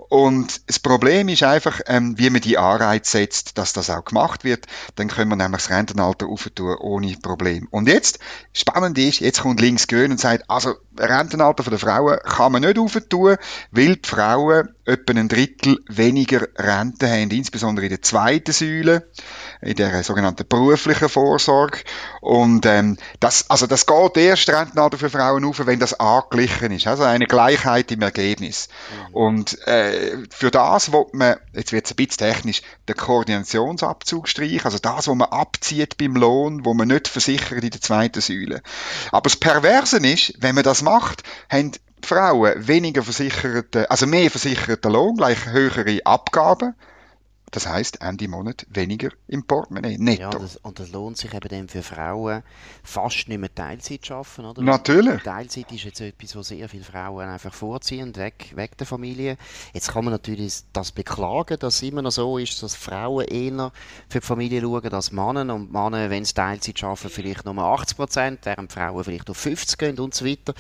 Und 0.09 0.69
das 0.69 0.79
Problem 0.79 1.29
ist 1.29 1.43
einfach, 1.43 1.81
ähm, 1.87 2.17
wie 2.17 2.29
man 2.29 2.41
die 2.41 2.57
Anreize 2.57 3.11
setzt, 3.11 3.57
dass 3.57 3.73
das 3.73 3.89
auch 3.89 4.05
gemacht 4.05 4.43
wird. 4.43 4.65
Dann 4.95 5.07
können 5.07 5.29
wir 5.29 5.35
nämlich 5.35 5.63
das 5.63 5.71
Rentenalter 5.71 6.27
aufentun 6.27 6.75
ohne 6.79 7.15
Problem. 7.17 7.67
Und 7.71 7.87
jetzt, 7.87 8.19
spannend 8.53 8.97
ist, 8.97 9.19
jetzt 9.19 9.41
kommt 9.41 9.59
links 9.59 9.87
grün 9.87 10.11
und 10.11 10.19
sagt, 10.19 10.49
also 10.49 10.75
Rentenalter 10.97 11.63
der 11.69 11.79
Frauen 11.79 12.17
kann 12.23 12.51
man 12.51 12.61
nicht 12.61 12.79
aufentun, 12.79 13.37
weil 13.71 13.95
die 13.97 14.07
Frauen 14.07 14.69
etwa 14.85 15.13
ein 15.13 15.27
Drittel 15.27 15.79
weniger 15.87 16.47
Rente 16.57 17.09
haben, 17.09 17.31
insbesondere 17.31 17.85
in 17.87 17.89
der 17.89 18.01
zweiten 18.01 18.51
Säule, 18.51 19.09
in 19.61 19.75
der 19.75 20.03
sogenannten 20.03 20.47
beruflichen 20.47 21.09
Vorsorge. 21.09 21.79
Und 22.21 22.65
ähm, 22.65 22.97
das, 23.19 23.49
also 23.49 23.65
das 23.65 23.85
geht 23.85 24.17
erst 24.17 24.49
Rentenalter 24.49 24.97
für 24.97 25.09
Frauen 25.09 25.43
auf, 25.45 25.65
wenn 25.65 25.79
das 25.79 25.99
angeglichen 25.99 26.71
ist, 26.71 26.87
also 26.87 27.03
eine 27.03 27.25
Gleichheit 27.25 27.91
im 27.91 28.01
Ergebnis. 28.01 28.69
Mhm. 29.09 29.13
Und 29.15 29.67
äh, 29.67 30.17
für 30.29 30.51
das 30.51 30.91
wo 30.91 31.09
man, 31.13 31.35
jetzt 31.53 31.71
wird 31.71 31.85
es 31.85 31.91
ein 31.91 31.95
bisschen 31.95 32.17
technisch, 32.17 32.61
den 32.87 32.95
Koordinationsabzug 32.95 34.27
streichen, 34.27 34.65
also 34.65 34.77
das, 34.77 35.07
was 35.07 35.15
man 35.15 35.29
abzieht 35.29 35.97
beim 35.97 36.15
Lohn, 36.15 36.65
wo 36.65 36.73
man 36.73 36.87
nicht 36.87 37.07
versichert 37.07 37.63
in 37.63 37.69
der 37.69 37.81
zweiten 37.81 38.21
Säule. 38.21 38.61
Aber 39.11 39.23
das 39.23 39.35
Perverse 39.35 39.97
ist, 39.97 40.33
wenn 40.39 40.55
man 40.55 40.63
das 40.63 40.81
macht, 40.85 41.23
haben 41.49 41.71
Frauen 42.01 42.67
weniger 42.67 43.03
versicherte, 43.03 43.89
also 43.91 44.07
mehr 44.07 44.31
versicherten 44.31 44.93
Lohn, 44.93 45.17
gleich 45.17 45.45
höhere 45.47 45.99
Abgaben. 46.05 46.75
Das 47.55 47.67
heißt 47.67 48.01
Ende 48.01 48.27
Monat 48.27 48.67
weniger 48.69 49.11
im 49.29 49.45
Portemonnaie, 49.45 49.97
netto. 49.97 50.23
Ja, 50.23 50.29
das, 50.29 50.57
und 50.57 50.77
das 50.77 50.91
lohnt 50.91 51.15
sich 51.15 51.33
eben 51.33 51.47
dann 51.47 51.69
für 51.69 51.83
Frauen 51.83 52.43
fast 52.83 53.29
nicht 53.29 53.37
mehr 53.39 53.55
Teilzeit 53.55 54.03
zu 54.03 54.13
arbeiten, 54.13 54.43
oder? 54.43 54.61
Natürlich. 54.61 55.23
Teilzeit 55.23 55.71
ist 55.71 55.85
jetzt 55.85 56.01
etwas, 56.01 56.35
was 56.35 56.49
sehr 56.49 56.67
viele 56.67 56.83
Frauen 56.83 57.29
einfach 57.29 57.53
vorziehen, 57.53 58.13
weg, 58.17 58.51
weg 58.55 58.77
der 58.77 58.85
Familie. 58.85 59.37
Jetzt 59.73 59.93
kann 59.93 60.03
man 60.03 60.11
natürlich 60.11 60.63
das 60.73 60.91
beklagen, 60.91 61.57
dass 61.57 61.75
es 61.75 61.83
immer 61.83 62.01
noch 62.01 62.11
so 62.11 62.37
ist, 62.37 62.61
dass 62.61 62.75
Frauen 62.75 63.23
eher 63.23 63.71
für 64.09 64.19
die 64.19 64.25
Familie 64.25 64.59
schauen 64.59 64.93
als 64.93 65.13
Männer 65.13 65.55
und 65.55 65.71
Männer, 65.71 66.09
wenn 66.09 66.25
sie 66.25 66.33
Teilzeit 66.33 66.83
arbeiten, 66.83 67.09
vielleicht 67.09 67.45
nur 67.45 67.57
80 67.57 67.95
Prozent, 67.95 68.39
während 68.43 68.73
Frauen 68.73 69.01
vielleicht 69.05 69.29
auf 69.29 69.37
50 69.37 69.77
gehen 69.77 69.97
und 69.99 70.13
so 70.13 70.25
weiter 70.25 70.53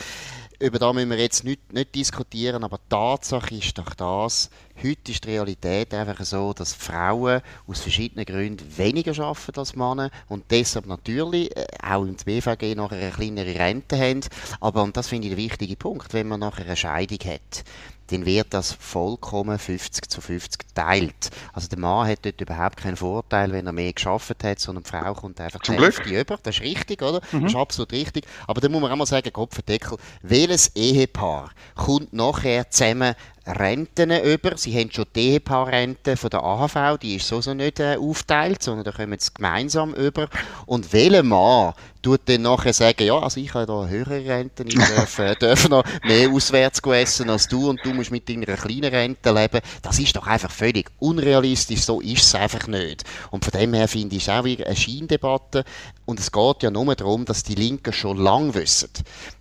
über 0.59 0.79
das 0.79 0.93
müssen 0.93 1.09
wir 1.09 1.17
jetzt 1.17 1.43
nicht, 1.43 1.73
nicht 1.73 1.95
diskutieren, 1.95 2.63
aber 2.63 2.77
die 2.77 2.89
Tatsache 2.89 3.55
ist 3.55 3.77
doch 3.77 3.93
das, 3.93 4.49
heute 4.83 5.11
ist 5.11 5.23
die 5.23 5.29
Realität 5.29 5.93
einfach 5.93 6.23
so, 6.25 6.53
dass 6.53 6.73
Frauen 6.73 7.41
aus 7.67 7.81
verschiedenen 7.81 8.25
Gründen 8.25 8.77
weniger 8.77 9.17
arbeiten 9.23 9.59
als 9.59 9.75
Männer 9.75 10.11
und 10.27 10.45
deshalb 10.49 10.85
natürlich 10.85 11.55
äh, 11.55 11.65
auch 11.81 12.03
im 12.03 12.15
BVG 12.15 12.75
nachher 12.75 12.99
eine 12.99 13.11
kleinere 13.11 13.55
Rente 13.55 13.97
haben. 13.97 14.21
Aber, 14.59 14.83
und 14.83 14.95
das 14.97 15.07
finde 15.07 15.27
ich 15.27 15.35
der 15.35 15.43
wichtige 15.43 15.75
Punkt, 15.75 16.13
wenn 16.13 16.27
man 16.27 16.39
nachher 16.39 16.65
eine 16.65 16.75
Scheidung 16.75 17.19
hat, 17.25 17.63
dann 18.07 18.25
wird 18.25 18.53
das 18.53 18.71
vollkommen 18.71 19.57
50 19.57 20.09
zu 20.09 20.21
50 20.21 20.67
geteilt. 20.67 21.31
Also 21.53 21.67
der 21.67 21.79
Mann 21.79 22.07
hat 22.07 22.19
dort 22.23 22.39
überhaupt 22.39 22.77
keinen 22.77 22.97
Vorteil, 22.97 23.51
wenn 23.51 23.65
er 23.65 23.73
mehr 23.73 23.93
geschafft 23.93 24.43
hat, 24.43 24.59
sondern 24.59 24.83
die 24.83 24.89
Frau 24.89 25.13
kommt 25.13 25.41
einfach 25.41 25.61
Zum 25.61 25.77
Glück. 25.77 26.05
über. 26.05 26.37
Das 26.43 26.55
ist 26.55 26.61
richtig, 26.61 27.01
oder? 27.01 27.21
Mhm. 27.31 27.43
Das 27.43 27.53
ist 27.53 27.57
absolut 27.57 27.91
richtig. 27.91 28.25
Aber 28.47 28.61
da 28.61 28.69
muss 28.69 28.81
man 28.81 28.91
auch 28.91 28.95
mal 28.95 29.05
sagen, 29.05 29.33
Kopfendeckel, 29.33 29.97
welches 30.21 30.75
Ehepaar 30.75 31.51
kommt 31.75 32.13
nachher 32.13 32.69
zusammen 32.69 33.15
Renten 33.45 34.11
über. 34.11 34.57
Sie 34.57 34.77
haben 34.77 34.91
schon 34.91 35.05
die 35.15 35.29
Ehepaarrente 35.31 36.17
von 36.17 36.29
der 36.29 36.43
AHV, 36.43 36.97
die 36.99 37.15
ist 37.15 37.27
so 37.27 37.53
nicht 37.53 37.79
äh, 37.79 37.97
aufteilt, 37.97 38.63
sondern 38.63 38.85
da 38.85 38.91
kommen 38.91 39.19
sie 39.19 39.31
gemeinsam 39.33 39.93
über. 39.93 40.27
Und 40.65 40.91
welcher 40.93 41.23
Mann 41.23 41.73
tut 42.05 42.21
dann 42.25 42.43
nachher 42.43 42.71
sagen, 42.71 43.03
ja, 43.03 43.17
also 43.17 43.39
ich 43.39 43.51
habe 43.55 43.65
da 43.65 43.81
eine 43.81 43.89
höhere 43.89 44.23
Rente, 44.23 44.63
ich 44.67 44.75
darf, 44.95 45.17
äh, 45.17 45.35
darf 45.39 45.67
noch 45.69 45.83
mehr 46.03 46.29
auswärts 46.29 46.79
essen 46.79 47.31
als 47.31 47.47
du 47.47 47.67
und 47.67 47.83
du 47.83 47.93
musst 47.93 48.11
mit 48.11 48.29
deiner 48.29 48.45
kleinen 48.45 48.93
Rente 48.93 49.31
leben. 49.31 49.59
Das 49.81 49.97
ist 49.97 50.15
doch 50.15 50.27
einfach 50.27 50.51
völlig 50.51 50.91
unrealistisch, 50.99 51.81
so 51.81 52.01
ist 52.01 52.21
es 52.21 52.35
einfach 52.35 52.67
nicht. 52.67 53.05
Und 53.31 53.43
von 53.43 53.59
dem 53.59 53.73
her 53.73 53.87
finde 53.87 54.17
ich 54.17 54.21
es 54.21 54.29
auch 54.29 54.43
wieder 54.43 54.67
eine 54.67 54.75
Scheindebatte. 54.75 55.65
Und 56.05 56.19
es 56.19 56.31
geht 56.31 56.61
ja 56.61 56.69
nur 56.69 56.93
darum, 56.93 57.25
dass 57.25 57.41
die 57.41 57.55
Linken 57.55 57.91
schon 57.91 58.17
lange 58.17 58.53
wissen, 58.53 58.91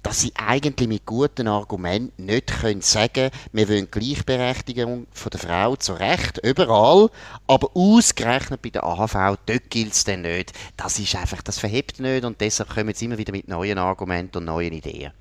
dass 0.02 0.22
sie 0.22 0.32
eigentlich 0.34 0.88
mit 0.88 1.04
guten 1.04 1.48
Argumenten 1.48 2.24
nicht 2.24 2.46
können 2.60 2.80
sagen 2.80 3.30
wir 3.52 3.68
wollen 3.68 3.90
Gleichberechtigung 3.90 5.06
von 5.12 5.30
der 5.30 5.40
Frau 5.40 5.76
zu 5.76 5.92
Recht, 5.92 6.38
überall, 6.42 7.10
aber 7.46 7.70
ausgerechnet 7.74 8.62
bei 8.62 8.70
der 8.70 8.84
AHV, 8.84 9.38
dort 9.44 9.68
gilt 9.68 9.92
es 9.92 10.04
dann 10.04 10.22
nicht. 10.22 10.54
Das 10.78 10.98
ist 10.98 11.14
einfach, 11.14 11.42
das 11.42 11.58
verhebt 11.58 12.00
nicht 12.00 12.24
und 12.24 12.40
deshalb 12.54 12.70
kommen 12.70 12.94
sie 12.94 13.06
immer 13.06 13.18
wieder 13.18 13.32
mit 13.32 13.48
neuen 13.48 13.78
Argumenten 13.78 14.38
und 14.38 14.44
neuen 14.44 14.72
Ideen. 14.72 15.12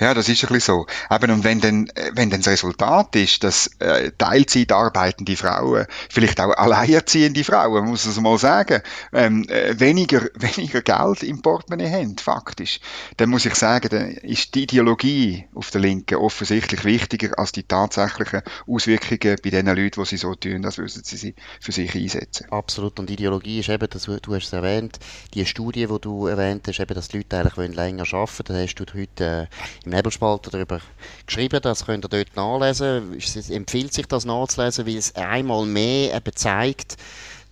Ja, 0.00 0.14
das 0.14 0.28
ist 0.28 0.42
ein 0.44 0.48
bisschen 0.52 0.74
so. 0.74 1.14
Eben, 1.14 1.30
und 1.30 1.44
wenn 1.44 1.60
dann, 1.60 1.90
wenn 2.12 2.30
dann 2.30 2.40
das 2.40 2.52
Resultat 2.52 3.14
ist, 3.16 3.44
dass 3.44 3.70
äh, 3.78 4.10
Teilzeit 4.16 4.72
arbeitende 4.72 5.36
Frauen, 5.36 5.86
vielleicht 6.10 6.40
auch 6.40 6.56
alleinerziehende 6.56 7.44
Frauen, 7.44 7.86
muss 7.86 8.04
man 8.04 8.12
es 8.12 8.20
mal 8.20 8.38
sagen, 8.38 8.82
ähm, 9.12 9.46
äh, 9.48 9.78
weniger, 9.78 10.22
weniger 10.34 10.82
Geld 10.82 11.22
im 11.22 11.42
Portemonnaie 11.42 11.90
haben, 11.90 12.16
faktisch, 12.18 12.80
dann 13.16 13.30
muss 13.30 13.46
ich 13.46 13.54
sagen, 13.54 13.88
dann 13.90 14.08
ist 14.08 14.54
die 14.54 14.64
Ideologie 14.64 15.46
auf 15.54 15.70
der 15.70 15.80
Linken 15.80 16.16
offensichtlich 16.16 16.84
wichtiger 16.84 17.38
als 17.38 17.52
die 17.52 17.62
tatsächlichen 17.62 18.42
Auswirkungen 18.66 19.36
bei 19.42 19.50
den 19.50 19.66
Leuten, 19.66 20.02
die 20.02 20.06
sie 20.06 20.16
so 20.16 20.34
tun, 20.34 20.64
als 20.64 20.78
würden 20.78 21.02
sie 21.04 21.16
sie 21.16 21.34
für 21.60 21.72
sich 21.72 21.94
einsetzen. 21.94 22.46
Absolut. 22.50 22.98
Und 22.98 23.10
Ideologie 23.10 23.60
ist 23.60 23.68
eben, 23.68 23.88
das, 23.88 24.04
du 24.04 24.34
hast 24.34 24.46
es 24.46 24.52
erwähnt, 24.52 24.98
die 25.34 25.44
Studie, 25.46 25.86
die 25.86 26.00
du 26.00 26.26
erwähnt 26.26 26.66
hast, 26.66 26.80
eben, 26.80 26.94
dass 26.94 27.08
die 27.08 27.18
Leute 27.18 27.38
eigentlich 27.38 27.76
länger 27.76 28.04
arbeiten 28.12 28.48
wollen, 28.48 28.58
da 28.58 28.62
hast 28.62 28.74
du 28.74 28.84
heute 28.94 29.24
äh, 29.50 29.65
im 29.84 29.92
Nebelspalter 29.92 30.50
darüber 30.50 30.80
geschrieben, 31.26 31.60
das 31.62 31.84
könnt 31.84 32.04
ihr 32.04 32.08
dort 32.08 32.36
nachlesen. 32.36 33.14
Es 33.16 33.50
empfiehlt 33.50 33.92
sich 33.92 34.06
das 34.06 34.24
nachzulesen, 34.24 34.86
weil 34.86 34.96
es 34.96 35.14
einmal 35.14 35.66
mehr 35.66 36.14
eben 36.14 36.36
zeigt, 36.36 36.96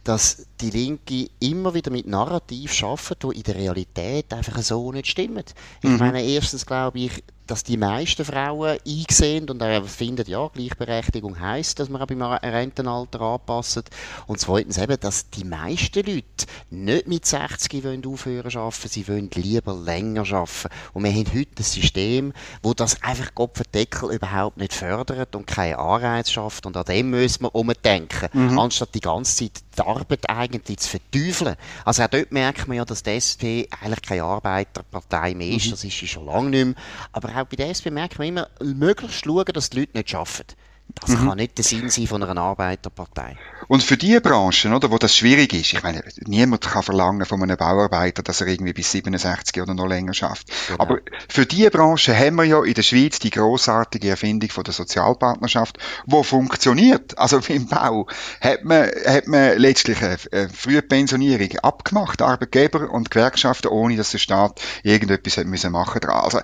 dass 0.04 0.46
die 0.60 0.70
Linke 0.70 1.28
immer 1.40 1.72
wieder 1.74 1.90
mit 1.90 2.06
Narrativ 2.06 2.82
arbeitet, 2.82 3.22
die 3.22 3.36
in 3.38 3.42
der 3.42 3.54
Realität 3.56 4.32
einfach 4.32 4.60
so 4.62 4.92
nicht 4.92 5.08
stimmen. 5.08 5.44
Ich 5.82 5.88
mhm. 5.88 5.96
meine, 5.96 6.22
erstens 6.22 6.66
glaube 6.66 6.98
ich, 6.98 7.24
dass 7.46 7.62
die 7.62 7.76
meisten 7.76 8.24
Frauen 8.24 8.78
einsehen 8.86 9.50
und 9.50 9.60
er 9.60 9.84
findet, 9.84 10.28
ja, 10.28 10.48
Gleichberechtigung 10.48 11.38
heisst, 11.38 11.78
dass 11.78 11.88
man 11.88 12.00
auch 12.00 12.06
beim 12.06 12.22
Rentenalter 12.22 13.20
anpasst. 13.20 13.90
Und 14.26 14.40
zweitens 14.40 14.78
eben, 14.78 14.98
dass 15.00 15.30
die 15.30 15.44
meisten 15.44 16.04
Leute 16.06 16.46
nicht 16.70 17.06
mit 17.06 17.26
60 17.26 17.84
wollen 17.84 18.06
aufhören 18.06 18.50
zu 18.50 18.58
arbeiten, 18.58 18.88
sie 18.88 19.08
wollen 19.08 19.30
lieber 19.34 19.74
länger 19.74 20.22
arbeiten. 20.32 20.68
Und 20.92 21.04
wir 21.04 21.12
haben 21.12 21.34
heute 21.34 21.50
ein 21.58 21.64
System, 21.64 22.32
wo 22.62 22.72
das 22.72 23.02
einfach 23.02 23.34
Kopfendeckel 23.34 24.12
überhaupt 24.12 24.56
nicht 24.56 24.72
fördert 24.72 25.36
und 25.36 25.46
keinen 25.46 25.74
Anreiz 25.74 26.30
schafft. 26.30 26.66
Und 26.66 26.76
an 26.76 26.84
dem 26.84 27.10
müssen 27.10 27.42
wir 27.42 27.54
umdenken, 27.54 28.28
mhm. 28.32 28.58
anstatt 28.58 28.94
die 28.94 29.00
ganze 29.00 29.36
Zeit 29.36 29.62
die 29.76 29.82
Arbeit 29.82 30.28
eigentlich 30.30 30.78
zu 30.78 30.88
verteufeln. 30.88 31.56
Also 31.84 32.02
auch 32.04 32.08
dort 32.08 32.32
merkt 32.32 32.68
man 32.68 32.76
ja, 32.76 32.84
dass 32.84 33.02
die 33.02 33.10
SP 33.18 33.44
eigentlich 33.80 34.02
keine 34.02 34.24
Arbeiterpartei 34.24 35.34
mehr 35.34 35.48
ist, 35.48 35.66
mhm. 35.66 35.70
das 35.72 35.84
ist 35.84 35.98
sie 35.98 36.08
schon 36.08 36.26
lange 36.26 36.50
nicht 36.50 36.64
mehr. 36.64 36.74
Aber 37.12 37.33
auch 37.36 37.46
bei 37.46 37.56
der 37.56 37.70
SP 37.70 37.90
merkt 37.90 38.18
man 38.18 38.28
immer, 38.28 38.48
möglichst 38.60 39.24
schauen, 39.24 39.44
dass 39.46 39.70
die 39.70 39.80
Leute 39.80 39.96
nicht 39.96 40.14
arbeiten. 40.14 40.54
Das 41.00 41.10
mhm. 41.10 41.28
kann 41.28 41.36
nicht 41.36 41.58
der 41.58 41.64
Sinn 41.64 41.90
sein 41.90 42.06
von 42.06 42.22
einer 42.22 42.40
Arbeiterpartei. 42.40 43.36
Und 43.68 43.82
für 43.82 43.96
die 43.96 44.20
Branchen, 44.20 44.74
oder, 44.74 44.90
wo 44.90 44.98
das 44.98 45.16
schwierig 45.16 45.52
ist, 45.54 45.72
ich 45.72 45.82
meine, 45.82 46.04
niemand 46.26 46.62
kann 46.62 46.82
verlangen 46.82 47.24
von 47.26 47.42
einem 47.42 47.56
Bauarbeiter, 47.56 48.22
dass 48.22 48.40
er 48.40 48.46
irgendwie 48.46 48.74
bis 48.74 48.92
67 48.92 49.60
oder 49.62 49.74
noch 49.74 49.86
länger 49.86 50.14
schafft. 50.14 50.48
Genau. 50.68 50.82
Aber 50.82 50.98
für 51.28 51.46
die 51.46 51.68
Branche 51.70 52.16
haben 52.16 52.36
wir 52.36 52.44
ja 52.44 52.62
in 52.62 52.74
der 52.74 52.82
Schweiz 52.82 53.18
die 53.18 53.30
großartige 53.30 54.10
Erfindung 54.10 54.50
von 54.50 54.64
der 54.64 54.74
Sozialpartnerschaft, 54.74 55.78
wo 56.06 56.22
funktioniert. 56.22 57.16
Also 57.18 57.38
im 57.48 57.66
Bau 57.66 58.06
hat 58.40 58.64
man, 58.64 58.90
hat 59.06 59.26
man 59.26 59.58
letztlich 59.58 60.02
eine, 60.02 60.18
frühe 60.50 60.82
Pensionierung 60.82 61.58
abgemacht, 61.62 62.22
Arbeitgeber 62.22 62.90
und 62.90 63.10
Gewerkschaften, 63.10 63.68
ohne 63.68 63.96
dass 63.96 64.10
der 64.10 64.18
Staat 64.18 64.60
irgendetwas 64.82 65.38
hat 65.38 65.46
müssen 65.46 65.72
machen 65.72 66.00
dran. 66.00 66.20
Also 66.22 66.40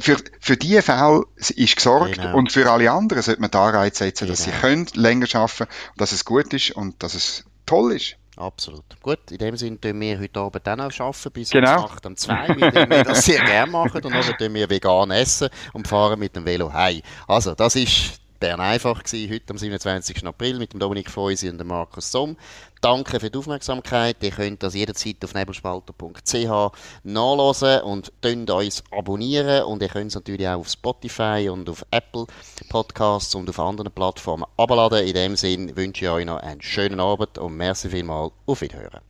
für, 0.00 0.18
für 0.40 0.56
diese 0.56 0.82
Fälle 0.82 1.24
ist 1.36 1.76
gesorgt 1.76 2.16
genau. 2.16 2.36
und 2.36 2.52
für 2.52 2.70
alle 2.70 2.90
anderen 2.90 3.22
sollte 3.22 3.40
man 3.40 3.50
da 3.50 3.70
Anreiz 3.78 3.98
setzen, 3.98 4.26
genau. 4.26 4.32
dass 4.32 4.44
sie 4.44 4.50
genau. 4.50 4.60
können 4.60 4.86
länger 4.94 5.26
arbeiten 5.34 5.64
und 5.64 6.00
dass 6.00 6.12
es 6.12 6.24
gut 6.24 6.52
ist 6.52 6.70
und 6.72 7.02
dass 7.02 7.14
es 7.14 7.44
toll 7.66 7.92
ist. 7.92 8.16
Absolut. 8.36 8.84
Gut, 9.02 9.32
in 9.32 9.38
dem 9.38 9.56
Sinne 9.56 9.80
tun 9.80 10.00
wir 10.00 10.20
heute 10.20 10.38
Abend 10.38 10.64
dann 10.64 10.80
auch 10.80 11.00
arbeiten 11.00 11.30
bis 11.32 11.50
genau. 11.50 11.80
um 11.80 11.90
8 11.90 12.06
um 12.06 12.16
2, 12.16 12.48
weil 12.60 12.90
wir 12.90 13.04
das 13.04 13.24
sehr 13.24 13.42
gerne 13.44 13.70
machen 13.72 14.00
und 14.00 14.12
dann 14.14 14.36
tun 14.38 14.54
wir 14.54 14.70
vegan 14.70 15.10
essen 15.10 15.48
und 15.72 15.88
fahren 15.88 16.20
mit 16.20 16.36
dem 16.36 16.44
Velo 16.44 16.72
heim. 16.72 17.02
Also, 17.26 17.56
das 17.56 17.74
ist 17.74 18.20
Bern 18.40 18.60
einfach 18.60 19.02
gewesen, 19.02 19.32
heute 19.32 19.50
am 19.50 19.58
27. 19.58 20.24
April 20.26 20.58
mit 20.58 20.72
dem 20.72 20.80
Dominik 20.80 21.10
Feusi 21.10 21.48
und 21.48 21.58
dem 21.58 21.66
Markus 21.66 22.12
Somm. 22.12 22.36
Danke 22.80 23.18
für 23.18 23.30
die 23.30 23.38
Aufmerksamkeit. 23.38 24.16
Ihr 24.22 24.30
könnt 24.30 24.62
das 24.62 24.74
jederzeit 24.74 25.16
auf 25.24 25.34
nebelspalter.ch 25.34 26.72
nachlesen 27.02 27.80
und 27.82 28.12
könnt 28.22 28.50
uns 28.50 28.84
abonnieren 28.92 29.64
und 29.64 29.82
ihr 29.82 29.88
könnt 29.88 30.10
es 30.10 30.14
natürlich 30.14 30.46
auch 30.46 30.60
auf 30.60 30.68
Spotify 30.68 31.48
und 31.50 31.68
auf 31.68 31.84
Apple 31.90 32.26
Podcasts 32.68 33.34
und 33.34 33.48
auf 33.48 33.58
anderen 33.58 33.90
Plattformen 33.90 34.46
abladen. 34.56 35.04
In 35.06 35.14
dem 35.14 35.36
Sinne 35.36 35.76
wünsche 35.76 36.04
ich 36.04 36.10
euch 36.10 36.24
noch 36.24 36.38
einen 36.38 36.62
schönen 36.62 37.00
Abend 37.00 37.38
und 37.38 37.56
merci 37.56 37.88
vielmals 37.88 38.32
auf 38.46 38.60
Wiederhören. 38.60 39.07